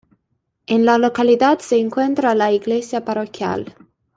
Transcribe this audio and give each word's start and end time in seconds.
En 0.65 0.83
la 0.83 0.97
localidad 0.97 1.59
se 1.59 1.77
encuentra 1.77 2.33
la 2.33 2.51
iglesia 2.51 3.05
parroquial. 3.05 3.75